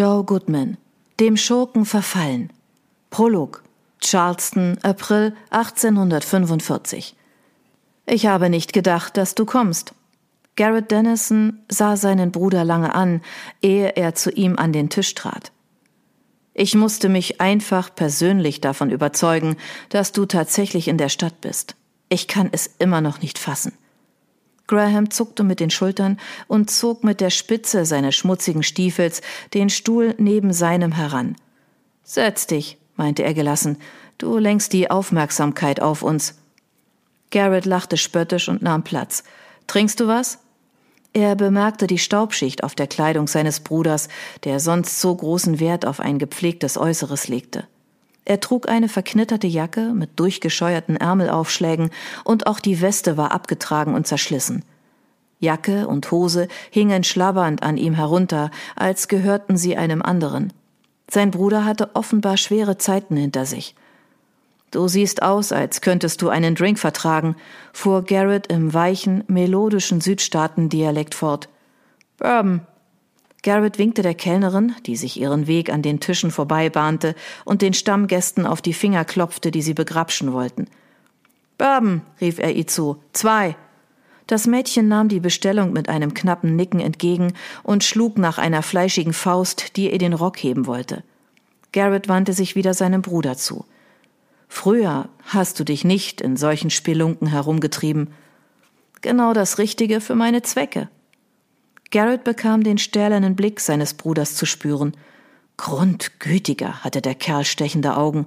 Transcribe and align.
Joe 0.00 0.24
Goodman, 0.24 0.78
dem 1.20 1.36
Schurken 1.36 1.84
verfallen. 1.84 2.50
Prolog. 3.10 3.62
Charleston, 4.00 4.78
April 4.82 5.34
1845. 5.50 7.14
Ich 8.06 8.24
habe 8.24 8.48
nicht 8.48 8.72
gedacht, 8.72 9.18
dass 9.18 9.34
du 9.34 9.44
kommst. 9.44 9.92
Garrett 10.56 10.90
Dennison 10.90 11.58
sah 11.68 11.98
seinen 11.98 12.32
Bruder 12.32 12.64
lange 12.64 12.94
an, 12.94 13.20
ehe 13.60 13.94
er 13.94 14.14
zu 14.14 14.30
ihm 14.30 14.56
an 14.56 14.72
den 14.72 14.88
Tisch 14.88 15.14
trat. 15.14 15.52
Ich 16.54 16.74
musste 16.74 17.10
mich 17.10 17.42
einfach 17.42 17.94
persönlich 17.94 18.62
davon 18.62 18.88
überzeugen, 18.88 19.58
dass 19.90 20.12
du 20.12 20.24
tatsächlich 20.24 20.88
in 20.88 20.96
der 20.96 21.10
Stadt 21.10 21.42
bist. 21.42 21.76
Ich 22.08 22.26
kann 22.26 22.48
es 22.52 22.70
immer 22.78 23.02
noch 23.02 23.20
nicht 23.20 23.38
fassen. 23.38 23.74
Graham 24.70 25.10
zuckte 25.10 25.42
mit 25.42 25.58
den 25.58 25.70
Schultern 25.70 26.16
und 26.46 26.70
zog 26.70 27.02
mit 27.02 27.20
der 27.20 27.30
Spitze 27.30 27.84
seines 27.84 28.14
schmutzigen 28.14 28.62
Stiefels 28.62 29.20
den 29.52 29.68
Stuhl 29.68 30.14
neben 30.16 30.52
seinem 30.52 30.92
heran. 30.92 31.34
Setz 32.04 32.46
dich, 32.46 32.78
meinte 32.94 33.24
er 33.24 33.34
gelassen, 33.34 33.78
du 34.18 34.38
lenkst 34.38 34.72
die 34.72 34.88
Aufmerksamkeit 34.88 35.82
auf 35.82 36.04
uns. 36.04 36.38
Garrett 37.32 37.66
lachte 37.66 37.96
spöttisch 37.96 38.48
und 38.48 38.62
nahm 38.62 38.84
Platz. 38.84 39.24
Trinkst 39.66 39.98
du 39.98 40.06
was? 40.06 40.38
Er 41.12 41.34
bemerkte 41.34 41.88
die 41.88 41.98
Staubschicht 41.98 42.62
auf 42.62 42.76
der 42.76 42.86
Kleidung 42.86 43.26
seines 43.26 43.58
Bruders, 43.58 44.08
der 44.44 44.60
sonst 44.60 45.00
so 45.00 45.12
großen 45.12 45.58
Wert 45.58 45.84
auf 45.84 45.98
ein 45.98 46.20
gepflegtes 46.20 46.78
Äußeres 46.78 47.26
legte. 47.26 47.66
Er 48.24 48.40
trug 48.40 48.68
eine 48.68 48.88
verknitterte 48.88 49.46
Jacke 49.46 49.92
mit 49.92 50.18
durchgescheuerten 50.20 50.96
Ärmelaufschlägen 50.96 51.90
und 52.24 52.46
auch 52.46 52.60
die 52.60 52.80
Weste 52.80 53.16
war 53.16 53.32
abgetragen 53.32 53.94
und 53.94 54.06
zerschlissen. 54.06 54.64
Jacke 55.38 55.88
und 55.88 56.10
Hose 56.10 56.48
hingen 56.70 57.02
schlabbernd 57.02 57.62
an 57.62 57.78
ihm 57.78 57.94
herunter, 57.94 58.50
als 58.76 59.08
gehörten 59.08 59.56
sie 59.56 59.76
einem 59.76 60.02
anderen. 60.02 60.52
Sein 61.10 61.30
Bruder 61.30 61.64
hatte 61.64 61.90
offenbar 61.94 62.36
schwere 62.36 62.78
Zeiten 62.78 63.16
hinter 63.16 63.46
sich. 63.46 63.74
Du 64.70 64.86
siehst 64.86 65.22
aus, 65.22 65.50
als 65.50 65.80
könntest 65.80 66.22
du 66.22 66.28
einen 66.28 66.54
Drink 66.54 66.78
vertragen, 66.78 67.34
fuhr 67.72 68.04
Garrett 68.04 68.46
im 68.46 68.72
weichen, 68.72 69.24
melodischen 69.26 70.00
Südstaaten-Dialekt 70.00 71.16
fort. 71.16 71.48
Bourbon, 72.18 72.60
Garrett 73.42 73.78
winkte 73.78 74.02
der 74.02 74.14
Kellnerin, 74.14 74.74
die 74.86 74.96
sich 74.96 75.18
ihren 75.18 75.46
Weg 75.46 75.72
an 75.72 75.82
den 75.82 76.00
Tischen 76.00 76.30
vorbeibahnte 76.30 77.14
und 77.44 77.62
den 77.62 77.72
Stammgästen 77.72 78.46
auf 78.46 78.60
die 78.60 78.74
Finger 78.74 79.04
klopfte, 79.04 79.50
die 79.50 79.62
sie 79.62 79.74
begrapschen 79.74 80.32
wollten. 80.32 80.66
Bourbon, 81.56 82.02
rief 82.20 82.38
er 82.38 82.54
ihr 82.54 82.66
zu. 82.66 83.02
Zwei. 83.12 83.56
Das 84.26 84.46
Mädchen 84.46 84.88
nahm 84.88 85.08
die 85.08 85.20
Bestellung 85.20 85.72
mit 85.72 85.88
einem 85.88 86.14
knappen 86.14 86.54
Nicken 86.54 86.80
entgegen 86.80 87.32
und 87.62 87.82
schlug 87.82 88.18
nach 88.18 88.38
einer 88.38 88.62
fleischigen 88.62 89.12
Faust, 89.12 89.76
die 89.76 89.90
ihr 89.90 89.98
den 89.98 90.12
Rock 90.12 90.36
heben 90.38 90.66
wollte. 90.66 91.02
Garrett 91.72 92.08
wandte 92.08 92.32
sich 92.32 92.56
wieder 92.56 92.74
seinem 92.74 93.02
Bruder 93.02 93.36
zu. 93.36 93.64
Früher 94.48 95.08
hast 95.24 95.58
du 95.60 95.64
dich 95.64 95.84
nicht 95.84 96.20
in 96.20 96.36
solchen 96.36 96.70
Spelunken 96.70 97.28
herumgetrieben. 97.28 98.08
Genau 99.00 99.32
das 99.32 99.58
Richtige 99.58 100.00
für 100.00 100.14
meine 100.14 100.42
Zwecke. 100.42 100.88
Garrett 101.90 102.24
bekam 102.24 102.62
den 102.62 102.78
stählernen 102.78 103.34
Blick 103.34 103.60
seines 103.60 103.94
Bruders 103.94 104.36
zu 104.36 104.46
spüren. 104.46 104.96
Grundgütiger 105.56 106.84
hatte 106.84 107.02
der 107.02 107.14
Kerl 107.14 107.44
stechende 107.44 107.96
Augen. 107.96 108.26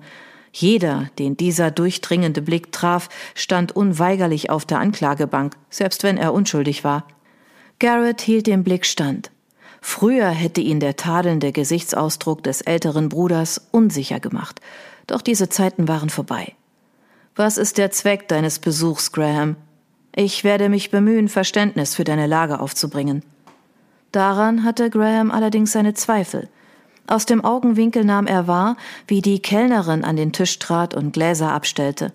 Jeder, 0.52 1.10
den 1.18 1.36
dieser 1.38 1.72
durchdringende 1.72 2.42
Blick 2.42 2.72
traf, 2.72 3.10
stand 3.34 3.76
unweigerlich 3.76 4.50
auf 4.50 4.66
der 4.66 4.80
Anklagebank, 4.80 5.56
selbst 5.70 6.04
wenn 6.04 6.18
er 6.18 6.34
unschuldig 6.34 6.84
war. 6.84 7.08
Garrett 7.80 8.22
hielt 8.22 8.48
dem 8.48 8.64
Blick 8.64 8.86
stand. 8.86 9.32
Früher 9.82 10.30
hätte 10.30 10.62
ihn 10.62 10.80
der 10.80 10.96
tadelnde 10.96 11.52
Gesichtsausdruck 11.52 12.44
des 12.44 12.62
älteren 12.62 13.10
Bruders 13.10 13.68
unsicher 13.72 14.20
gemacht, 14.20 14.62
doch 15.08 15.22
diese 15.22 15.50
Zeiten 15.50 15.88
waren 15.88 16.10
vorbei. 16.10 16.54
Was 17.36 17.58
ist 17.58 17.78
der 17.78 17.92
Zweck 17.92 18.28
deines 18.28 18.60
Besuchs, 18.60 19.12
Graham? 19.12 19.56
Ich 20.16 20.44
werde 20.44 20.70
mich 20.70 20.92
bemühen, 20.92 21.28
Verständnis 21.28 21.96
für 21.96 22.04
deine 22.04 22.28
Lage 22.28 22.60
aufzubringen. 22.60 23.24
Daran 24.14 24.64
hatte 24.64 24.92
Graham 24.92 25.32
allerdings 25.32 25.72
seine 25.72 25.96
Zweifel. 25.96 26.48
Aus 27.08 27.26
dem 27.26 27.44
Augenwinkel 27.44 28.06
nahm 28.06 28.28
er 28.28 28.48
wahr, 28.48 28.78
wie 29.08 29.22
die 29.22 29.42
Kellnerin 29.42 30.04
an 30.04 30.16
den 30.16 30.32
Tisch 30.32 30.60
trat 30.60 30.94
und 30.94 31.14
Gläser 31.14 31.52
abstellte. 31.52 32.14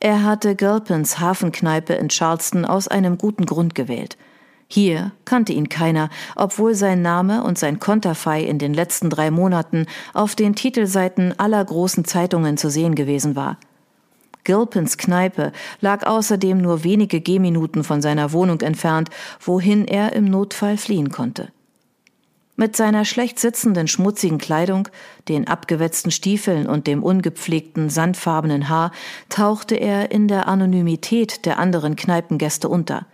Er 0.00 0.24
hatte 0.24 0.56
Gilpins 0.56 1.20
Hafenkneipe 1.20 1.94
in 1.94 2.08
Charleston 2.08 2.64
aus 2.64 2.88
einem 2.88 3.18
guten 3.18 3.46
Grund 3.46 3.76
gewählt. 3.76 4.18
Hier 4.66 5.12
kannte 5.24 5.52
ihn 5.52 5.68
keiner, 5.68 6.10
obwohl 6.34 6.74
sein 6.74 7.02
Name 7.02 7.44
und 7.44 7.56
sein 7.56 7.78
Konterfei 7.78 8.42
in 8.42 8.58
den 8.58 8.74
letzten 8.74 9.08
drei 9.08 9.30
Monaten 9.30 9.86
auf 10.14 10.34
den 10.34 10.56
Titelseiten 10.56 11.38
aller 11.38 11.64
großen 11.64 12.04
Zeitungen 12.04 12.56
zu 12.56 12.68
sehen 12.68 12.96
gewesen 12.96 13.36
war. 13.36 13.58
Gilpins 14.44 14.98
Kneipe 14.98 15.52
lag 15.80 16.04
außerdem 16.04 16.58
nur 16.58 16.84
wenige 16.84 17.20
Gehminuten 17.20 17.84
von 17.84 18.02
seiner 18.02 18.32
Wohnung 18.32 18.60
entfernt, 18.60 19.10
wohin 19.40 19.86
er 19.86 20.12
im 20.12 20.24
Notfall 20.24 20.76
fliehen 20.76 21.10
konnte. 21.10 21.48
Mit 22.54 22.76
seiner 22.76 23.04
schlecht 23.04 23.38
sitzenden, 23.38 23.88
schmutzigen 23.88 24.38
Kleidung, 24.38 24.88
den 25.28 25.48
abgewetzten 25.48 26.10
Stiefeln 26.10 26.66
und 26.66 26.86
dem 26.86 27.02
ungepflegten, 27.02 27.88
sandfarbenen 27.88 28.68
Haar 28.68 28.92
tauchte 29.30 29.74
er 29.74 30.10
in 30.10 30.28
der 30.28 30.48
Anonymität 30.48 31.46
der 31.46 31.58
anderen 31.58 31.96
Kneipengäste 31.96 32.68
unter. 32.68 33.06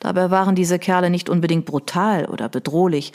Dabei 0.00 0.30
waren 0.30 0.54
diese 0.54 0.78
Kerle 0.78 1.10
nicht 1.10 1.28
unbedingt 1.28 1.66
brutal 1.66 2.24
oder 2.24 2.48
bedrohlich. 2.48 3.12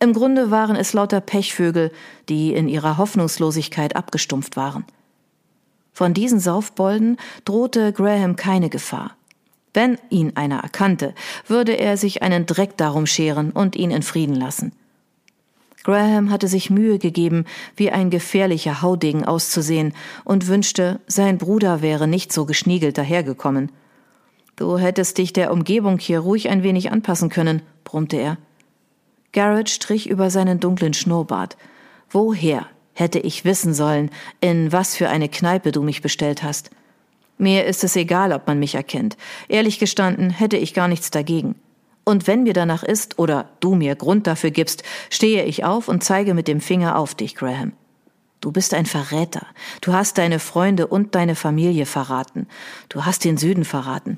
Im 0.00 0.12
Grunde 0.12 0.50
waren 0.50 0.76
es 0.76 0.92
lauter 0.92 1.20
Pechvögel, 1.20 1.92
die 2.28 2.54
in 2.54 2.68
ihrer 2.68 2.96
Hoffnungslosigkeit 2.96 3.96
abgestumpft 3.96 4.56
waren. 4.56 4.84
Von 5.98 6.14
diesen 6.14 6.38
Saufbolden 6.38 7.16
drohte 7.44 7.92
Graham 7.92 8.36
keine 8.36 8.70
Gefahr. 8.70 9.16
Wenn 9.74 9.98
ihn 10.10 10.36
einer 10.36 10.60
erkannte, 10.60 11.12
würde 11.48 11.72
er 11.72 11.96
sich 11.96 12.22
einen 12.22 12.46
Dreck 12.46 12.76
darum 12.76 13.04
scheren 13.04 13.50
und 13.50 13.74
ihn 13.74 13.90
in 13.90 14.02
Frieden 14.02 14.36
lassen. 14.36 14.70
Graham 15.82 16.30
hatte 16.30 16.46
sich 16.46 16.70
Mühe 16.70 17.00
gegeben, 17.00 17.46
wie 17.74 17.90
ein 17.90 18.10
gefährlicher 18.10 18.80
Haudegen 18.80 19.24
auszusehen 19.24 19.92
und 20.24 20.46
wünschte, 20.46 21.00
sein 21.08 21.36
Bruder 21.36 21.82
wäre 21.82 22.06
nicht 22.06 22.32
so 22.32 22.46
geschniegelt 22.46 22.96
dahergekommen. 22.96 23.72
Du 24.54 24.78
hättest 24.78 25.18
dich 25.18 25.32
der 25.32 25.52
Umgebung 25.52 25.98
hier 25.98 26.20
ruhig 26.20 26.48
ein 26.48 26.62
wenig 26.62 26.92
anpassen 26.92 27.28
können, 27.28 27.60
brummte 27.82 28.18
er. 28.18 28.38
Garrett 29.32 29.68
strich 29.68 30.08
über 30.08 30.30
seinen 30.30 30.60
dunklen 30.60 30.94
Schnurrbart. 30.94 31.56
Woher 32.08 32.68
hätte 32.98 33.18
ich 33.18 33.44
wissen 33.44 33.74
sollen, 33.74 34.10
in 34.40 34.72
was 34.72 34.96
für 34.96 35.08
eine 35.08 35.28
Kneipe 35.28 35.72
du 35.72 35.82
mich 35.82 36.02
bestellt 36.02 36.42
hast. 36.42 36.70
Mir 37.38 37.64
ist 37.66 37.84
es 37.84 37.94
egal, 37.94 38.32
ob 38.32 38.46
man 38.46 38.58
mich 38.58 38.74
erkennt. 38.74 39.16
Ehrlich 39.48 39.78
gestanden 39.78 40.30
hätte 40.30 40.56
ich 40.56 40.74
gar 40.74 40.88
nichts 40.88 41.10
dagegen. 41.10 41.54
Und 42.04 42.26
wenn 42.26 42.42
mir 42.42 42.54
danach 42.54 42.82
ist 42.82 43.18
oder 43.18 43.50
du 43.60 43.74
mir 43.74 43.94
Grund 43.94 44.26
dafür 44.26 44.50
gibst, 44.50 44.82
stehe 45.10 45.44
ich 45.44 45.64
auf 45.64 45.88
und 45.88 46.02
zeige 46.02 46.34
mit 46.34 46.48
dem 46.48 46.60
Finger 46.60 46.98
auf 46.98 47.14
dich, 47.14 47.36
Graham. 47.36 47.72
Du 48.40 48.50
bist 48.50 48.74
ein 48.74 48.86
Verräter. 48.86 49.46
Du 49.80 49.92
hast 49.92 50.18
deine 50.18 50.38
Freunde 50.38 50.86
und 50.86 51.14
deine 51.14 51.34
Familie 51.34 51.86
verraten. 51.86 52.46
Du 52.88 53.04
hast 53.04 53.24
den 53.24 53.36
Süden 53.36 53.64
verraten. 53.64 54.16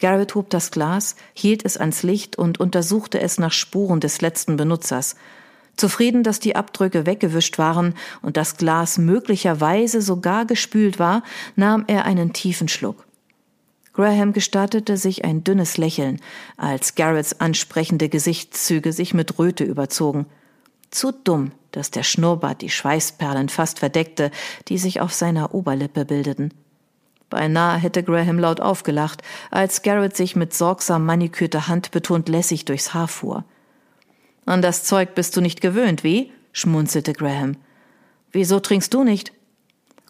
Garrett 0.00 0.34
hob 0.34 0.50
das 0.50 0.70
Glas, 0.70 1.16
hielt 1.34 1.64
es 1.64 1.76
ans 1.76 2.02
Licht 2.02 2.36
und 2.36 2.58
untersuchte 2.58 3.20
es 3.20 3.38
nach 3.38 3.52
Spuren 3.52 4.00
des 4.00 4.20
letzten 4.20 4.56
Benutzers. 4.56 5.16
Zufrieden, 5.78 6.24
dass 6.24 6.40
die 6.40 6.56
Abdrücke 6.56 7.06
weggewischt 7.06 7.56
waren 7.56 7.94
und 8.20 8.36
das 8.36 8.56
Glas 8.56 8.98
möglicherweise 8.98 10.02
sogar 10.02 10.44
gespült 10.44 10.98
war, 10.98 11.22
nahm 11.54 11.84
er 11.86 12.04
einen 12.04 12.32
tiefen 12.32 12.66
Schluck. 12.66 13.06
Graham 13.92 14.32
gestattete 14.32 14.96
sich 14.96 15.24
ein 15.24 15.44
dünnes 15.44 15.76
Lächeln, 15.76 16.20
als 16.56 16.96
Garretts 16.96 17.40
ansprechende 17.40 18.08
Gesichtszüge 18.08 18.92
sich 18.92 19.14
mit 19.14 19.38
Röte 19.38 19.62
überzogen. 19.62 20.26
Zu 20.90 21.12
dumm, 21.12 21.52
dass 21.70 21.92
der 21.92 22.02
Schnurrbart 22.02 22.60
die 22.60 22.70
Schweißperlen 22.70 23.48
fast 23.48 23.78
verdeckte, 23.78 24.32
die 24.66 24.78
sich 24.78 25.00
auf 25.00 25.14
seiner 25.14 25.54
Oberlippe 25.54 26.04
bildeten. 26.04 26.52
Beinahe 27.30 27.78
hätte 27.78 28.02
Graham 28.02 28.40
laut 28.40 28.60
aufgelacht, 28.60 29.22
als 29.52 29.82
Garrett 29.82 30.16
sich 30.16 30.34
mit 30.34 30.54
sorgsam 30.54 31.06
manikürter 31.06 31.68
Hand 31.68 31.92
betont 31.92 32.28
lässig 32.28 32.64
durchs 32.64 32.94
Haar 32.94 33.08
fuhr. 33.08 33.44
An 34.48 34.62
das 34.62 34.82
Zeug 34.82 35.14
bist 35.14 35.36
du 35.36 35.42
nicht 35.42 35.60
gewöhnt, 35.60 36.04
wie? 36.04 36.32
schmunzelte 36.52 37.12
Graham. 37.12 37.56
Wieso 38.32 38.60
trinkst 38.60 38.94
du 38.94 39.04
nicht? 39.04 39.34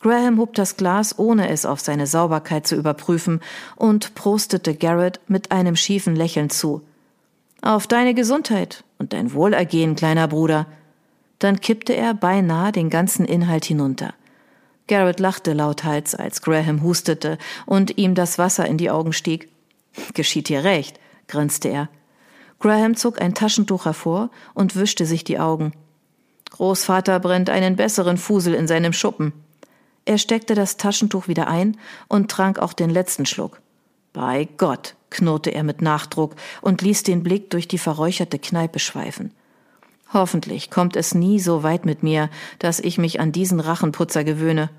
Graham 0.01 0.39
hob 0.39 0.55
das 0.55 0.77
Glas, 0.77 1.19
ohne 1.19 1.49
es 1.49 1.67
auf 1.67 1.81
seine 1.81 2.07
Sauberkeit 2.07 2.65
zu 2.65 2.77
überprüfen, 2.77 3.41
und 3.75 4.15
prostete 4.15 4.77
Garrett 4.77 5.19
mit 5.27 5.51
einem 5.51 5.75
schiefen 5.75 6.15
Lächeln 6.15 6.51
zu. 6.51 6.83
Auf 7.63 7.89
deine 7.89 8.15
Gesundheit 8.15 8.85
und 8.99 9.13
dein 9.13 9.33
Wohlergehen, 9.33 9.97
kleiner 9.97 10.29
Bruder. 10.29 10.67
Dann 11.41 11.59
kippte 11.61 11.95
er 11.95 12.15
beinahe 12.15 12.71
den 12.71 12.91
ganzen 12.91 13.27
Inhalt 13.27 13.65
hinunter. 13.65 14.15
Garrett 14.87 15.19
lachte 15.19 15.53
lauthals, 15.53 16.15
als 16.15 16.43
Graham 16.43 16.85
hustete 16.85 17.39
und 17.67 17.99
ihm 17.99 18.15
das 18.15 18.39
Wasser 18.39 18.67
in 18.67 18.79
die 18.79 18.91
Augen 18.91 19.13
stieg. 19.13 19.49
Geschieht 20.15 20.49
dir 20.49 20.63
recht, 20.63 21.01
grinste 21.27 21.71
er. 21.71 21.89
Graham 22.61 22.97
zog 22.97 23.21
ein 23.21 23.35
Taschentuch 23.35 23.85
hervor 23.85 24.31
und 24.55 24.77
wischte 24.77 25.07
sich 25.07 25.25
die 25.25 25.39
Augen. 25.39 25.73
Großvater 26.51 27.21
brennt 27.21 27.51
einen 27.51 27.77
besseren 27.77 28.17
Fusel 28.17 28.55
in 28.55 28.67
seinem 28.67 28.93
Schuppen. 28.93 29.33
Er 30.05 30.19
steckte 30.19 30.55
das 30.55 30.77
Taschentuch 30.77 31.29
wieder 31.29 31.49
ein 31.49 31.77
und 32.09 32.31
trank 32.31 32.59
auch 32.59 32.73
den 32.73 32.91
letzten 32.91 33.27
Schluck. 33.27 33.61
Bei 34.13 34.49
Gott, 34.57 34.95
knurrte 35.11 35.51
er 35.51 35.63
mit 35.63 35.83
Nachdruck 35.83 36.35
und 36.61 36.83
ließ 36.83 37.03
den 37.03 37.23
Blick 37.23 37.51
durch 37.51 37.69
die 37.69 37.79
verräucherte 37.79 38.39
Kneipe 38.39 38.79
schweifen. 38.79 39.33
Hoffentlich 40.13 40.71
kommt 40.71 40.97
es 40.97 41.15
nie 41.15 41.39
so 41.39 41.63
weit 41.63 41.85
mit 41.85 42.03
mir, 42.03 42.31
dass 42.59 42.81
ich 42.81 42.99
mich 42.99 43.21
an 43.21 43.33
diesen 43.33 43.61
Rachenputzer 43.61 44.25
gewöhne. 44.25 44.71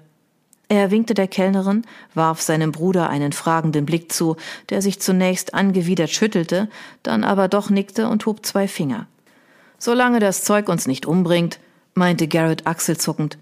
Er 0.72 0.92
winkte 0.92 1.16
der 1.16 1.28
Kellnerin, 1.28 1.82
warf 2.14 2.42
seinem 2.42 2.72
Bruder 2.72 3.10
einen 3.10 3.34
fragenden 3.34 3.88
Blick 3.88 4.12
zu, 4.12 4.38
der 4.70 4.84
sich 4.84 5.02
zunächst 5.02 5.56
angewidert 5.56 6.12
schüttelte, 6.12 6.70
dann 7.02 7.24
aber 7.24 7.48
doch 7.48 7.72
nickte 7.72 8.08
und 8.08 8.26
hob 8.28 8.46
zwei 8.46 8.68
Finger. 8.68 9.08
Solange 9.80 10.20
das 10.20 10.44
Zeug 10.44 10.70
uns 10.70 10.86
nicht 10.86 11.08
umbringt, 11.08 11.60
meinte 11.96 12.28
Garrett 12.28 12.68
achselzuckend. 12.68 13.40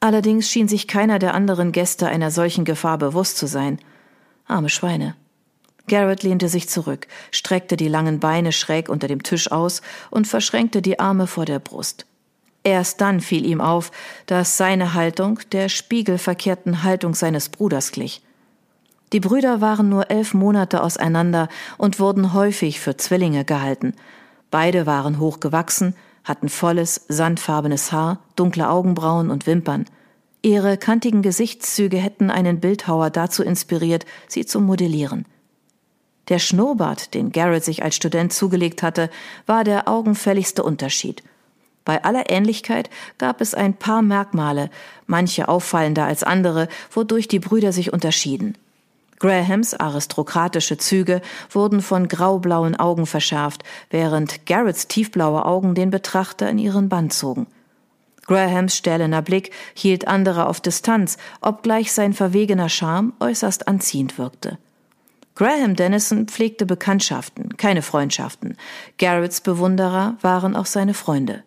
Allerdings 0.00 0.50
schien 0.50 0.66
sich 0.66 0.88
keiner 0.88 1.18
der 1.18 1.34
anderen 1.34 1.70
Gäste 1.70 2.08
einer 2.08 2.30
solchen 2.30 2.64
Gefahr 2.64 2.96
bewusst 2.96 3.36
zu 3.36 3.46
sein. 3.46 3.78
Arme 4.46 4.70
Schweine. 4.70 5.16
Garrett 5.86 6.22
lehnte 6.22 6.48
sich 6.48 6.70
zurück, 6.70 7.08
streckte 7.30 7.76
die 7.76 7.88
langen 7.88 8.20
Beine 8.20 8.52
schräg 8.52 8.88
unter 8.88 9.06
dem 9.06 9.22
Tisch 9.22 9.52
aus 9.52 9.82
und 10.10 10.26
verschränkte 10.26 10.80
die 10.80 10.98
Arme 10.98 11.26
vor 11.26 11.44
der 11.44 11.58
Brust. 11.58 12.06
Erst 12.64 13.02
dann 13.02 13.20
fiel 13.20 13.44
ihm 13.44 13.60
auf, 13.60 13.92
dass 14.24 14.56
seine 14.56 14.94
Haltung 14.94 15.38
der 15.52 15.68
spiegelverkehrten 15.68 16.82
Haltung 16.82 17.14
seines 17.14 17.50
Bruders 17.50 17.92
glich. 17.92 18.22
Die 19.12 19.20
Brüder 19.20 19.60
waren 19.60 19.90
nur 19.90 20.10
elf 20.10 20.32
Monate 20.32 20.82
auseinander 20.82 21.48
und 21.76 22.00
wurden 22.00 22.32
häufig 22.32 22.80
für 22.80 22.96
Zwillinge 22.96 23.44
gehalten. 23.44 23.92
Beide 24.50 24.86
waren 24.86 25.20
hoch 25.20 25.40
gewachsen, 25.40 25.94
hatten 26.24 26.48
volles, 26.48 27.04
sandfarbenes 27.08 27.92
Haar, 27.92 28.20
dunkle 28.34 28.68
Augenbrauen 28.70 29.30
und 29.30 29.46
Wimpern. 29.46 29.84
Ihre 30.40 30.78
kantigen 30.78 31.20
Gesichtszüge 31.20 31.98
hätten 31.98 32.30
einen 32.30 32.60
Bildhauer 32.60 33.10
dazu 33.10 33.42
inspiriert, 33.42 34.06
sie 34.26 34.46
zu 34.46 34.58
modellieren. 34.60 35.26
Der 36.28 36.38
Schnurrbart, 36.38 37.12
den 37.12 37.30
Garrett 37.30 37.64
sich 37.64 37.82
als 37.82 37.94
Student 37.94 38.32
zugelegt 38.32 38.82
hatte, 38.82 39.10
war 39.44 39.64
der 39.64 39.86
augenfälligste 39.86 40.62
Unterschied– 40.62 41.22
bei 41.84 42.02
aller 42.02 42.30
Ähnlichkeit 42.30 42.90
gab 43.18 43.40
es 43.40 43.54
ein 43.54 43.74
paar 43.74 44.02
Merkmale, 44.02 44.70
manche 45.06 45.48
auffallender 45.48 46.04
als 46.04 46.22
andere, 46.22 46.68
wodurch 46.90 47.28
die 47.28 47.40
Brüder 47.40 47.72
sich 47.72 47.92
unterschieden. 47.92 48.56
Grahams 49.18 49.74
aristokratische 49.74 50.76
Züge 50.76 51.22
wurden 51.50 51.80
von 51.82 52.08
graublauen 52.08 52.76
Augen 52.76 53.06
verschärft, 53.06 53.62
während 53.90 54.44
Garretts 54.46 54.88
tiefblaue 54.88 55.44
Augen 55.44 55.74
den 55.74 55.90
Betrachter 55.90 56.48
in 56.48 56.58
ihren 56.58 56.88
Bann 56.88 57.10
zogen. 57.10 57.46
Grahams 58.26 58.76
stählener 58.76 59.22
Blick 59.22 59.50
hielt 59.74 60.08
andere 60.08 60.46
auf 60.46 60.60
Distanz, 60.60 61.18
obgleich 61.40 61.92
sein 61.92 62.14
verwegener 62.14 62.68
Charme 62.68 63.12
äußerst 63.20 63.68
anziehend 63.68 64.18
wirkte. 64.18 64.58
Graham 65.34 65.74
Dennison 65.74 66.26
pflegte 66.26 66.64
Bekanntschaften, 66.64 67.56
keine 67.56 67.82
Freundschaften. 67.82 68.56
Garretts 68.98 69.40
Bewunderer 69.40 70.16
waren 70.20 70.54
auch 70.54 70.66
seine 70.66 70.94
Freunde. 70.94 71.42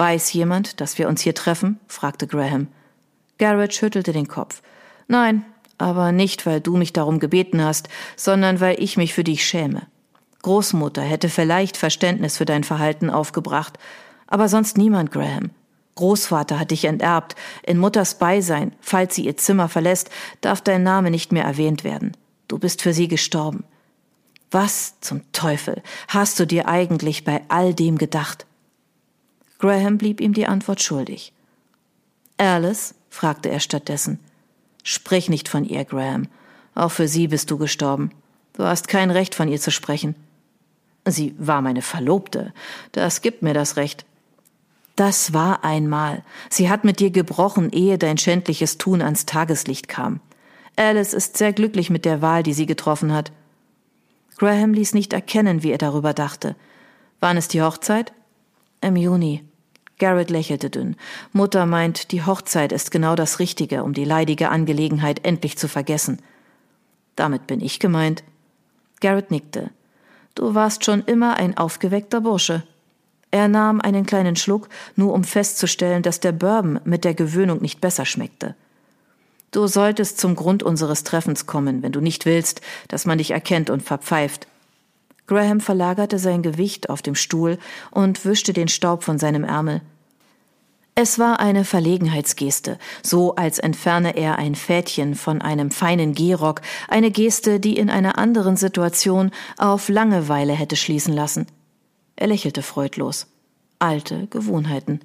Weiß 0.00 0.32
jemand, 0.32 0.80
dass 0.80 0.96
wir 0.96 1.08
uns 1.08 1.20
hier 1.20 1.34
treffen? 1.34 1.78
fragte 1.86 2.26
Graham. 2.26 2.68
Garrett 3.36 3.74
schüttelte 3.74 4.14
den 4.14 4.28
Kopf. 4.28 4.62
Nein, 5.08 5.44
aber 5.76 6.10
nicht, 6.10 6.46
weil 6.46 6.62
du 6.62 6.78
mich 6.78 6.94
darum 6.94 7.18
gebeten 7.18 7.62
hast, 7.62 7.90
sondern 8.16 8.60
weil 8.60 8.82
ich 8.82 8.96
mich 8.96 9.12
für 9.12 9.24
dich 9.24 9.44
schäme. 9.44 9.82
Großmutter 10.40 11.02
hätte 11.02 11.28
vielleicht 11.28 11.76
Verständnis 11.76 12.38
für 12.38 12.46
dein 12.46 12.64
Verhalten 12.64 13.10
aufgebracht, 13.10 13.78
aber 14.26 14.48
sonst 14.48 14.78
niemand, 14.78 15.12
Graham. 15.12 15.50
Großvater 15.96 16.58
hat 16.58 16.70
dich 16.70 16.86
enterbt. 16.86 17.36
In 17.62 17.76
Mutters 17.76 18.14
Beisein, 18.14 18.72
falls 18.80 19.16
sie 19.16 19.26
ihr 19.26 19.36
Zimmer 19.36 19.68
verlässt, 19.68 20.08
darf 20.40 20.62
dein 20.62 20.82
Name 20.82 21.10
nicht 21.10 21.30
mehr 21.30 21.44
erwähnt 21.44 21.84
werden. 21.84 22.16
Du 22.48 22.58
bist 22.58 22.80
für 22.80 22.94
sie 22.94 23.08
gestorben. 23.08 23.64
Was 24.50 24.98
zum 25.02 25.30
Teufel 25.32 25.82
hast 26.08 26.40
du 26.40 26.46
dir 26.46 26.68
eigentlich 26.68 27.24
bei 27.24 27.42
all 27.48 27.74
dem 27.74 27.98
gedacht? 27.98 28.46
Graham 29.60 29.98
blieb 29.98 30.20
ihm 30.20 30.32
die 30.32 30.46
Antwort 30.46 30.82
schuldig. 30.82 31.32
Alice? 32.38 32.94
fragte 33.10 33.50
er 33.50 33.60
stattdessen. 33.60 34.18
Sprich 34.82 35.28
nicht 35.28 35.48
von 35.48 35.64
ihr, 35.64 35.84
Graham. 35.84 36.28
Auch 36.74 36.90
für 36.90 37.06
sie 37.06 37.28
bist 37.28 37.50
du 37.50 37.58
gestorben. 37.58 38.10
Du 38.54 38.64
hast 38.64 38.88
kein 38.88 39.10
Recht, 39.10 39.34
von 39.34 39.48
ihr 39.48 39.60
zu 39.60 39.70
sprechen. 39.70 40.14
Sie 41.06 41.34
war 41.38 41.60
meine 41.60 41.82
Verlobte. 41.82 42.54
Das 42.92 43.20
gibt 43.20 43.42
mir 43.42 43.52
das 43.52 43.76
Recht. 43.76 44.06
Das 44.96 45.34
war 45.34 45.64
einmal. 45.64 46.24
Sie 46.48 46.70
hat 46.70 46.84
mit 46.84 47.00
dir 47.00 47.10
gebrochen, 47.10 47.70
ehe 47.70 47.98
dein 47.98 48.18
schändliches 48.18 48.78
Tun 48.78 49.02
ans 49.02 49.26
Tageslicht 49.26 49.88
kam. 49.88 50.20
Alice 50.76 51.12
ist 51.12 51.36
sehr 51.36 51.52
glücklich 51.52 51.90
mit 51.90 52.06
der 52.06 52.22
Wahl, 52.22 52.42
die 52.42 52.54
sie 52.54 52.66
getroffen 52.66 53.12
hat. 53.12 53.32
Graham 54.38 54.72
ließ 54.72 54.94
nicht 54.94 55.12
erkennen, 55.12 55.62
wie 55.62 55.72
er 55.72 55.78
darüber 55.78 56.14
dachte. 56.14 56.56
Wann 57.18 57.36
ist 57.36 57.52
die 57.52 57.60
Hochzeit? 57.60 58.14
Im 58.80 58.96
Juni. 58.96 59.44
Garrett 60.00 60.30
lächelte 60.30 60.70
dünn. 60.70 60.96
Mutter 61.32 61.66
meint, 61.66 62.10
die 62.10 62.24
Hochzeit 62.24 62.72
ist 62.72 62.90
genau 62.90 63.14
das 63.14 63.38
Richtige, 63.38 63.84
um 63.84 63.92
die 63.92 64.04
leidige 64.04 64.48
Angelegenheit 64.48 65.24
endlich 65.24 65.56
zu 65.56 65.68
vergessen. 65.68 66.20
Damit 67.14 67.46
bin 67.46 67.60
ich 67.60 67.78
gemeint. 67.78 68.24
Garrett 69.00 69.30
nickte. 69.30 69.70
Du 70.34 70.54
warst 70.54 70.84
schon 70.84 71.04
immer 71.04 71.36
ein 71.36 71.56
aufgeweckter 71.56 72.22
Bursche. 72.22 72.64
Er 73.30 73.46
nahm 73.46 73.80
einen 73.80 74.06
kleinen 74.06 74.36
Schluck, 74.36 74.68
nur 74.96 75.12
um 75.12 75.22
festzustellen, 75.22 76.02
dass 76.02 76.18
der 76.18 76.32
Bourbon 76.32 76.80
mit 76.84 77.04
der 77.04 77.14
Gewöhnung 77.14 77.60
nicht 77.60 77.80
besser 77.80 78.04
schmeckte. 78.04 78.56
Du 79.52 79.66
solltest 79.66 80.18
zum 80.18 80.34
Grund 80.34 80.62
unseres 80.62 81.04
Treffens 81.04 81.46
kommen, 81.46 81.82
wenn 81.82 81.92
du 81.92 82.00
nicht 82.00 82.24
willst, 82.24 82.60
dass 82.88 83.04
man 83.04 83.18
dich 83.18 83.32
erkennt 83.32 83.68
und 83.68 83.82
verpfeift. 83.82 84.46
Graham 85.30 85.60
verlagerte 85.60 86.18
sein 86.18 86.42
Gewicht 86.42 86.90
auf 86.90 87.02
dem 87.02 87.14
Stuhl 87.14 87.56
und 87.92 88.24
wischte 88.24 88.52
den 88.52 88.66
Staub 88.66 89.04
von 89.04 89.16
seinem 89.16 89.44
Ärmel. 89.44 89.80
Es 90.96 91.20
war 91.20 91.38
eine 91.38 91.64
Verlegenheitsgeste, 91.64 92.78
so 93.00 93.36
als 93.36 93.60
entferne 93.60 94.16
er 94.16 94.40
ein 94.40 94.56
Fädchen 94.56 95.14
von 95.14 95.40
einem 95.40 95.70
feinen 95.70 96.14
Gehrock, 96.14 96.62
eine 96.88 97.12
Geste, 97.12 97.60
die 97.60 97.76
in 97.76 97.90
einer 97.90 98.18
anderen 98.18 98.56
Situation 98.56 99.30
auf 99.56 99.88
Langeweile 99.88 100.52
hätte 100.52 100.74
schließen 100.74 101.14
lassen. 101.14 101.46
Er 102.16 102.26
lächelte 102.26 102.62
freudlos. 102.62 103.28
Alte 103.78 104.26
Gewohnheiten. 104.30 104.98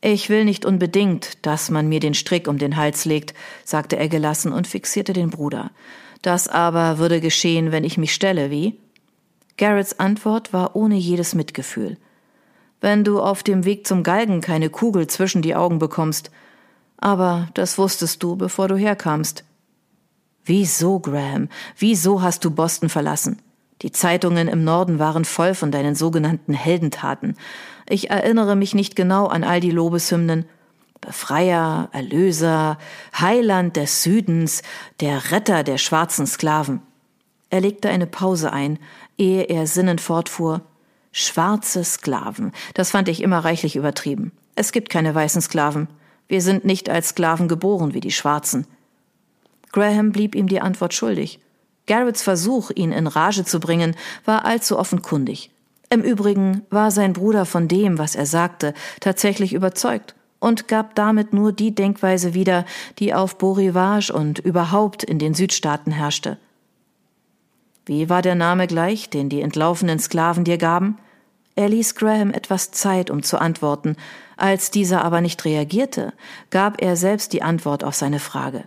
Ich 0.00 0.30
will 0.30 0.44
nicht 0.44 0.64
unbedingt, 0.64 1.46
dass 1.46 1.70
man 1.70 1.88
mir 1.88 2.00
den 2.00 2.14
Strick 2.14 2.48
um 2.48 2.58
den 2.58 2.74
Hals 2.74 3.04
legt, 3.04 3.34
sagte 3.64 3.96
er 3.96 4.08
gelassen 4.08 4.52
und 4.52 4.66
fixierte 4.66 5.12
den 5.12 5.30
Bruder. 5.30 5.70
Das 6.22 6.48
aber 6.48 6.98
würde 6.98 7.20
geschehen, 7.20 7.70
wenn 7.70 7.84
ich 7.84 7.98
mich 7.98 8.12
stelle, 8.12 8.50
wie? 8.50 8.81
Garretts 9.62 10.00
Antwort 10.00 10.52
war 10.52 10.74
ohne 10.74 10.96
jedes 10.96 11.36
Mitgefühl. 11.36 11.96
Wenn 12.80 13.04
du 13.04 13.20
auf 13.20 13.44
dem 13.44 13.64
Weg 13.64 13.86
zum 13.86 14.02
Galgen 14.02 14.40
keine 14.40 14.70
Kugel 14.70 15.06
zwischen 15.06 15.40
die 15.40 15.54
Augen 15.54 15.78
bekommst. 15.78 16.32
Aber 16.96 17.46
das 17.54 17.78
wusstest 17.78 18.24
du, 18.24 18.34
bevor 18.34 18.66
du 18.66 18.74
herkamst. 18.74 19.44
Wieso, 20.44 20.98
Graham? 20.98 21.48
Wieso 21.78 22.22
hast 22.22 22.44
du 22.44 22.50
Boston 22.50 22.88
verlassen? 22.88 23.40
Die 23.82 23.92
Zeitungen 23.92 24.48
im 24.48 24.64
Norden 24.64 24.98
waren 24.98 25.24
voll 25.24 25.54
von 25.54 25.70
deinen 25.70 25.94
sogenannten 25.94 26.54
Heldentaten. 26.54 27.36
Ich 27.88 28.10
erinnere 28.10 28.56
mich 28.56 28.74
nicht 28.74 28.96
genau 28.96 29.28
an 29.28 29.44
all 29.44 29.60
die 29.60 29.70
Lobeshymnen. 29.70 30.44
Befreier, 31.00 31.88
Erlöser, 31.92 32.78
Heiland 33.16 33.76
des 33.76 34.02
Südens, 34.02 34.62
der 34.98 35.30
Retter 35.30 35.62
der 35.62 35.78
schwarzen 35.78 36.26
Sklaven. 36.26 36.82
Er 37.52 37.60
legte 37.60 37.90
eine 37.90 38.06
Pause 38.06 38.50
ein, 38.50 38.78
ehe 39.18 39.42
er 39.42 39.66
sinnend 39.66 40.00
fortfuhr. 40.00 40.62
Schwarze 41.12 41.84
Sklaven, 41.84 42.50
das 42.72 42.90
fand 42.90 43.08
ich 43.10 43.22
immer 43.22 43.40
reichlich 43.40 43.76
übertrieben. 43.76 44.32
Es 44.54 44.72
gibt 44.72 44.88
keine 44.88 45.14
weißen 45.14 45.42
Sklaven. 45.42 45.88
Wir 46.28 46.40
sind 46.40 46.64
nicht 46.64 46.88
als 46.88 47.10
Sklaven 47.10 47.48
geboren 47.48 47.92
wie 47.92 48.00
die 48.00 48.10
Schwarzen. 48.10 48.66
Graham 49.70 50.12
blieb 50.12 50.34
ihm 50.34 50.48
die 50.48 50.62
Antwort 50.62 50.94
schuldig. 50.94 51.40
Garretts 51.86 52.22
Versuch, 52.22 52.70
ihn 52.74 52.90
in 52.90 53.06
Rage 53.06 53.44
zu 53.44 53.60
bringen, 53.60 53.96
war 54.24 54.46
allzu 54.46 54.78
offenkundig. 54.78 55.50
Im 55.90 56.00
Übrigen 56.00 56.62
war 56.70 56.90
sein 56.90 57.12
Bruder 57.12 57.44
von 57.44 57.68
dem, 57.68 57.98
was 57.98 58.14
er 58.14 58.24
sagte, 58.24 58.72
tatsächlich 59.00 59.52
überzeugt 59.52 60.14
und 60.40 60.68
gab 60.68 60.94
damit 60.94 61.34
nur 61.34 61.52
die 61.52 61.74
Denkweise 61.74 62.32
wieder, 62.32 62.64
die 62.98 63.12
auf 63.12 63.36
Beau 63.36 63.52
Rivage 63.52 64.10
und 64.10 64.38
überhaupt 64.38 65.04
in 65.04 65.18
den 65.18 65.34
Südstaaten 65.34 65.92
herrschte. 65.92 66.38
Wie 67.84 68.08
war 68.08 68.22
der 68.22 68.34
Name 68.34 68.66
gleich, 68.66 69.10
den 69.10 69.28
die 69.28 69.40
entlaufenen 69.40 69.98
Sklaven 69.98 70.44
dir 70.44 70.58
gaben? 70.58 70.98
Er 71.54 71.68
ließ 71.68 71.96
Graham 71.96 72.30
etwas 72.30 72.70
Zeit, 72.70 73.10
um 73.10 73.22
zu 73.22 73.40
antworten. 73.40 73.96
Als 74.36 74.70
dieser 74.70 75.04
aber 75.04 75.20
nicht 75.20 75.44
reagierte, 75.44 76.12
gab 76.50 76.80
er 76.80 76.96
selbst 76.96 77.32
die 77.32 77.42
Antwort 77.42 77.84
auf 77.84 77.94
seine 77.94 78.20
Frage. 78.20 78.64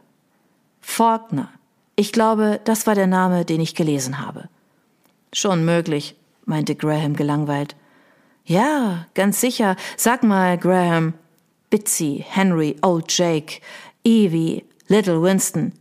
Faulkner. 0.82 1.50
Ich 1.96 2.12
glaube, 2.12 2.60
das 2.66 2.86
war 2.86 2.96
der 2.96 3.08
Name, 3.08 3.46
den 3.46 3.62
ich 3.62 3.74
gelesen 3.74 4.20
habe. 4.20 4.50
Schon 5.34 5.66
möglich, 5.66 6.16
meinte 6.46 6.76
Graham 6.76 7.16
gelangweilt. 7.16 7.76
Ja, 8.46 9.08
ganz 9.16 9.42
sicher. 9.42 9.76
Sag 9.98 10.24
mal, 10.24 10.58
Graham. 10.58 11.14
Bitsy, 11.70 12.24
Henry, 12.28 12.76
Old 12.84 13.12
Jake, 13.12 13.60
Evie, 14.04 14.64
Little 14.88 15.22
Winston. 15.22 15.74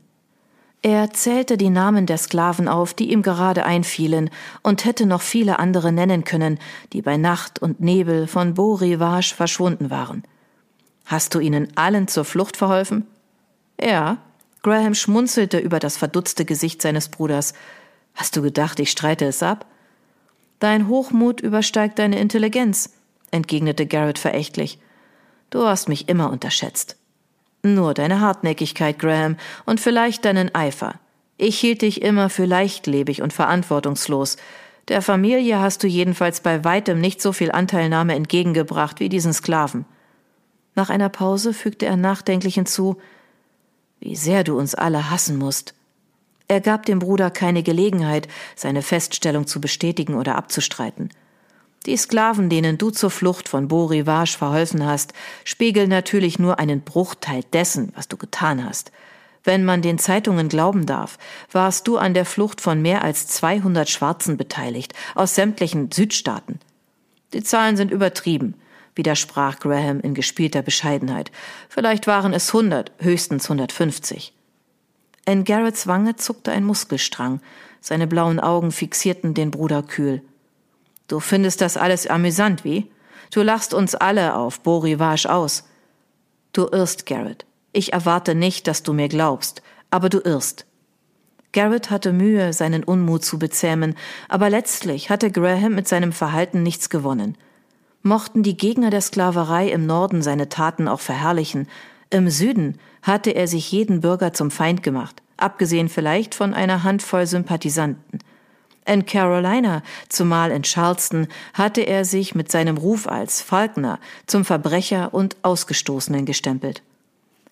Er 0.84 1.14
zählte 1.14 1.56
die 1.56 1.70
Namen 1.70 2.04
der 2.04 2.18
Sklaven 2.18 2.68
auf, 2.68 2.92
die 2.92 3.10
ihm 3.10 3.22
gerade 3.22 3.64
einfielen, 3.64 4.28
und 4.62 4.84
hätte 4.84 5.06
noch 5.06 5.22
viele 5.22 5.58
andere 5.58 5.92
nennen 5.92 6.24
können, 6.24 6.58
die 6.92 7.00
bei 7.00 7.16
Nacht 7.16 7.58
und 7.58 7.80
Nebel 7.80 8.26
von 8.26 8.52
Beau 8.52 8.74
Rivage 8.74 9.34
verschwunden 9.34 9.88
waren. 9.88 10.24
Hast 11.06 11.34
du 11.34 11.40
ihnen 11.40 11.74
allen 11.74 12.06
zur 12.06 12.26
Flucht 12.26 12.58
verholfen? 12.58 13.06
Ja. 13.80 14.18
Graham 14.62 14.94
schmunzelte 14.94 15.58
über 15.58 15.78
das 15.78 15.96
verdutzte 15.96 16.44
Gesicht 16.44 16.82
seines 16.82 17.08
Bruders. 17.08 17.54
Hast 18.14 18.36
du 18.36 18.42
gedacht, 18.42 18.78
ich 18.78 18.90
streite 18.90 19.24
es 19.24 19.42
ab? 19.42 19.64
Dein 20.58 20.86
Hochmut 20.86 21.40
übersteigt 21.40 21.98
deine 21.98 22.18
Intelligenz, 22.18 22.92
entgegnete 23.30 23.86
Garrett 23.86 24.18
verächtlich. 24.18 24.78
Du 25.48 25.64
hast 25.64 25.88
mich 25.88 26.10
immer 26.10 26.30
unterschätzt. 26.30 26.98
Nur 27.64 27.94
deine 27.94 28.21
Hartnäckigkeit, 28.21 28.99
Graham, 28.99 29.37
und 29.64 29.80
vielleicht 29.80 30.26
deinen 30.26 30.54
Eifer. 30.54 31.00
Ich 31.38 31.59
hielt 31.59 31.80
dich 31.80 32.02
immer 32.02 32.28
für 32.28 32.44
leichtlebig 32.44 33.23
und 33.23 33.33
verantwortungslos. 33.33 34.37
Der 34.88 35.00
Familie 35.00 35.61
hast 35.61 35.83
du 35.83 35.87
jedenfalls 35.87 36.40
bei 36.40 36.62
weitem 36.62 37.00
nicht 37.00 37.23
so 37.23 37.33
viel 37.33 37.50
Anteilnahme 37.50 38.14
entgegengebracht 38.14 39.00
wie 39.00 39.09
diesen 39.09 39.33
Sklaven. 39.33 39.87
Nach 40.75 40.90
einer 40.90 41.09
Pause 41.09 41.54
fügte 41.54 41.87
er 41.87 41.97
nachdenklich 41.97 42.56
hinzu 42.56 43.00
Wie 43.99 44.14
sehr 44.14 44.44
du 44.44 44.59
uns 44.59 44.75
alle 44.75 45.11
hassen 45.11 45.38
musst. 45.38 45.73
Er 46.49 46.61
gab 46.61 46.85
dem 46.85 46.99
Bruder 46.99 47.30
keine 47.30 47.62
Gelegenheit, 47.62 48.28
seine 48.56 48.83
Feststellung 48.83 49.47
zu 49.47 49.62
bestätigen 49.62 50.16
oder 50.16 50.37
abzustreiten. 50.37 51.09
Die 51.86 51.96
Sklaven, 51.98 52.48
denen 52.48 52.78
du 52.78 52.90
zur 52.90 53.10
Flucht 53.10 53.48
von 53.48 53.68
Beau 53.68 53.86
Rivage 53.86 54.38
verholfen 54.38 54.86
hast, 54.86 55.12
spiegeln 55.44 55.90
natürlich 55.90 56.38
nur 56.38 56.58
einen 56.58 56.80
Bruchteil 56.80 57.42
dessen, 57.52 57.92
was 57.94 58.08
du 58.08 58.16
getan 58.16 58.64
hast. 58.64 58.90
Wenn 59.42 59.66
man 59.66 59.82
den 59.82 59.98
Zeitungen 59.98 60.48
glauben 60.48 60.86
darf, 60.86 61.18
warst 61.52 61.86
du 61.86 61.98
an 61.98 62.14
der 62.14 62.24
Flucht 62.24 62.62
von 62.62 62.80
mehr 62.80 63.04
als 63.04 63.26
200 63.26 63.90
Schwarzen 63.90 64.38
beteiligt, 64.38 64.94
aus 65.14 65.34
sämtlichen 65.34 65.92
Südstaaten. 65.92 66.58
Die 67.34 67.42
Zahlen 67.42 67.76
sind 67.76 67.90
übertrieben, 67.90 68.54
widersprach 68.94 69.58
Graham 69.58 70.00
in 70.00 70.14
gespielter 70.14 70.62
Bescheidenheit. 70.62 71.30
Vielleicht 71.68 72.06
waren 72.06 72.32
es 72.32 72.48
100, 72.48 72.92
höchstens 73.00 73.44
150. 73.44 74.32
In 75.26 75.44
Garretts 75.44 75.86
Wange 75.86 76.16
zuckte 76.16 76.52
ein 76.52 76.64
Muskelstrang, 76.64 77.40
seine 77.82 78.06
blauen 78.06 78.40
Augen 78.40 78.72
fixierten 78.72 79.34
den 79.34 79.50
Bruder 79.50 79.82
kühl. 79.82 80.22
Du 81.08 81.20
findest 81.20 81.61
das 81.61 81.76
alles 81.76 82.06
amüsant, 82.06 82.64
wie? 82.64 82.90
Du 83.30 83.42
lachst 83.42 83.75
uns 83.75 83.94
alle 83.94 84.34
auf 84.34 84.61
Beau 84.61 84.78
Rivage 84.78 85.26
aus. 85.26 85.64
Du 86.52 86.66
irrst, 86.66 87.06
Garrett. 87.06 87.46
Ich 87.73 87.92
erwarte 87.92 88.34
nicht, 88.34 88.66
dass 88.68 88.82
du 88.82 88.92
mir 88.92 89.08
glaubst, 89.08 89.62
aber 89.90 90.08
du 90.08 90.20
irrst. 90.20 90.66
Garrett 91.52 91.90
hatte 91.90 92.12
Mühe, 92.12 92.52
seinen 92.52 92.84
Unmut 92.84 93.25
zu 93.25 93.38
bezähmen, 93.38 93.94
aber 94.28 94.50
letztlich 94.50 95.11
hatte 95.11 95.30
Graham 95.30 95.75
mit 95.75 95.88
seinem 95.88 96.12
Verhalten 96.12 96.62
nichts 96.62 96.90
gewonnen. 96.90 97.37
Mochten 98.02 98.42
die 98.42 98.56
Gegner 98.56 98.90
der 98.90 99.00
Sklaverei 99.00 99.68
im 99.68 99.87
Norden 99.87 100.23
seine 100.23 100.49
Taten 100.49 100.88
auch 100.88 101.00
verherrlichen, 101.00 101.68
im 102.11 102.28
Süden 102.30 102.78
hatte 103.02 103.30
er 103.30 103.49
sich 103.49 103.73
jeden 103.73 104.00
Bürger 104.00 104.32
zum 104.32 104.50
Feind 104.50 104.82
gemacht, 104.82 105.23
abgesehen 105.37 105.88
vielleicht 105.88 106.34
von 106.34 106.54
einer 106.54 106.84
Handvoll 106.84 107.26
Sympathisanten. 107.26 108.20
In 108.86 109.06
Carolina, 109.06 109.82
zumal 110.08 110.50
in 110.50 110.62
Charleston, 110.62 111.26
hatte 111.54 111.80
er 111.80 112.04
sich 112.04 112.34
mit 112.34 112.52
seinem 112.52 112.76
Ruf 112.76 113.08
als 113.08 113.40
Falkner 113.40 113.98
zum 114.26 114.44
Verbrecher 114.44 115.14
und 115.14 115.36
Ausgestoßenen 115.42 116.26
gestempelt. 116.26 116.82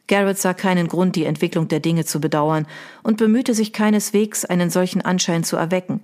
Garrett 0.09 0.39
sah 0.39 0.53
keinen 0.53 0.89
Grund, 0.89 1.17
die 1.17 1.25
Entwicklung 1.25 1.69
der 1.69 1.81
Dinge 1.81 2.05
zu 2.05 2.21
bedauern 2.21 2.67
und 3.03 3.17
bemühte 3.17 3.55
sich 3.55 3.73
keineswegs, 3.73 4.45
einen 4.45 4.69
solchen 4.69 5.01
Anschein 5.01 5.43
zu 5.43 5.57
erwecken. 5.57 6.01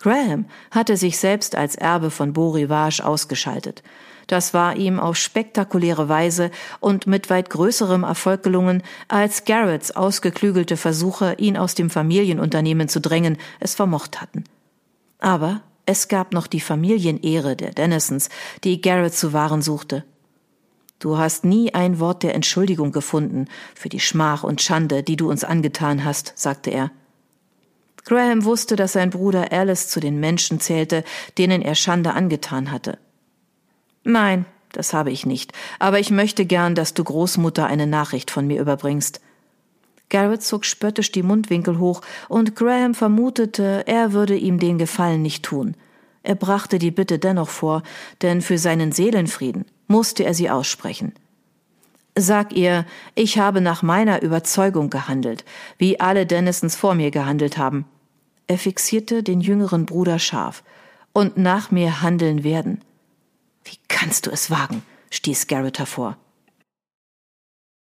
Graham 0.00 0.46
hatte 0.72 0.96
sich 0.96 1.18
selbst 1.18 1.54
als 1.54 1.76
Erbe 1.76 2.10
von 2.10 2.32
Beau 2.32 2.50
Rivage 2.50 3.04
ausgeschaltet. 3.04 3.84
Das 4.26 4.52
war 4.52 4.76
ihm 4.76 4.98
auf 4.98 5.16
spektakuläre 5.16 6.08
Weise 6.08 6.50
und 6.80 7.06
mit 7.06 7.30
weit 7.30 7.50
größerem 7.50 8.02
Erfolg 8.02 8.42
gelungen, 8.42 8.82
als 9.06 9.44
Garretts 9.44 9.92
ausgeklügelte 9.92 10.76
Versuche, 10.76 11.34
ihn 11.38 11.56
aus 11.56 11.76
dem 11.76 11.90
Familienunternehmen 11.90 12.88
zu 12.88 13.00
drängen, 13.00 13.38
es 13.60 13.76
vermocht 13.76 14.20
hatten. 14.20 14.44
Aber 15.18 15.62
es 15.86 16.08
gab 16.08 16.32
noch 16.32 16.46
die 16.46 16.60
Familienehre 16.60 17.56
der 17.56 17.72
Dennisons, 17.72 18.28
die 18.64 18.80
Garrett 18.80 19.14
zu 19.14 19.32
wahren 19.32 19.62
suchte. 19.62 20.04
Du 20.98 21.18
hast 21.18 21.44
nie 21.44 21.74
ein 21.74 22.00
Wort 22.00 22.22
der 22.22 22.34
Entschuldigung 22.34 22.90
gefunden 22.90 23.46
für 23.74 23.88
die 23.88 24.00
Schmach 24.00 24.44
und 24.44 24.62
Schande, 24.62 25.02
die 25.02 25.16
du 25.16 25.30
uns 25.30 25.44
angetan 25.44 26.04
hast, 26.04 26.32
sagte 26.36 26.70
er. 26.70 26.90
Graham 28.04 28.44
wusste, 28.44 28.76
dass 28.76 28.92
sein 28.92 29.10
Bruder 29.10 29.52
Alice 29.52 29.88
zu 29.88 30.00
den 30.00 30.20
Menschen 30.20 30.60
zählte, 30.60 31.04
denen 31.38 31.60
er 31.60 31.74
Schande 31.74 32.14
angetan 32.14 32.70
hatte. 32.70 32.98
Nein, 34.04 34.46
das 34.72 34.94
habe 34.94 35.10
ich 35.10 35.26
nicht, 35.26 35.52
aber 35.78 35.98
ich 35.98 36.10
möchte 36.10 36.46
gern, 36.46 36.74
dass 36.74 36.94
du 36.94 37.02
Großmutter 37.02 37.66
eine 37.66 37.86
Nachricht 37.86 38.30
von 38.30 38.46
mir 38.46 38.60
überbringst. 38.60 39.20
Garrett 40.08 40.42
zog 40.42 40.64
spöttisch 40.64 41.10
die 41.12 41.22
Mundwinkel 41.22 41.78
hoch, 41.78 42.00
und 42.28 42.54
Graham 42.54 42.94
vermutete, 42.94 43.84
er 43.86 44.12
würde 44.12 44.36
ihm 44.36 44.58
den 44.58 44.78
Gefallen 44.78 45.22
nicht 45.22 45.44
tun. 45.44 45.74
Er 46.22 46.34
brachte 46.34 46.78
die 46.78 46.90
Bitte 46.90 47.18
dennoch 47.18 47.48
vor, 47.48 47.82
denn 48.22 48.40
für 48.42 48.58
seinen 48.58 48.92
Seelenfrieden 48.92 49.64
musste 49.86 50.24
er 50.24 50.34
sie 50.34 50.50
aussprechen. 50.50 51.12
Sag 52.18 52.54
ihr, 52.54 52.86
ich 53.14 53.38
habe 53.38 53.60
nach 53.60 53.82
meiner 53.82 54.22
Überzeugung 54.22 54.90
gehandelt, 54.90 55.44
wie 55.76 56.00
alle 56.00 56.24
Dennisons 56.24 56.74
vor 56.74 56.94
mir 56.94 57.10
gehandelt 57.10 57.58
haben. 57.58 57.84
Er 58.46 58.58
fixierte 58.58 59.22
den 59.22 59.40
jüngeren 59.40 59.86
Bruder 59.86 60.18
scharf. 60.18 60.62
Und 61.12 61.36
nach 61.36 61.70
mir 61.70 62.02
handeln 62.02 62.44
werden. 62.44 62.82
Wie 63.64 63.78
kannst 63.88 64.26
du 64.26 64.30
es 64.30 64.50
wagen? 64.50 64.82
stieß 65.10 65.46
Garrett 65.46 65.78
hervor. 65.78 66.16